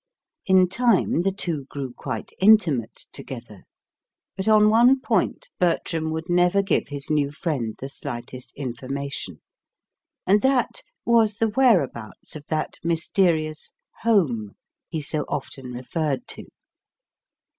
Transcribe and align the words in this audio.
In 0.47 0.67
time 0.67 1.21
the 1.21 1.31
two 1.31 1.65
grew 1.65 1.93
quite 1.93 2.31
intimate 2.39 3.05
together. 3.11 3.65
But 4.35 4.47
on 4.47 4.71
one 4.71 4.99
point 4.99 5.49
Bertram 5.59 6.09
would 6.09 6.27
never 6.27 6.63
give 6.63 6.87
his 6.87 7.11
new 7.11 7.31
friend 7.31 7.75
the 7.77 7.87
slightest 7.87 8.51
information; 8.55 9.41
and 10.25 10.41
that 10.41 10.81
was 11.05 11.35
the 11.37 11.49
whereabouts 11.49 12.35
of 12.35 12.47
that 12.47 12.79
mysterious 12.83 13.73
"home" 13.99 14.55
he 14.89 15.01
so 15.01 15.23
often 15.29 15.71
referred 15.71 16.27
to. 16.29 16.47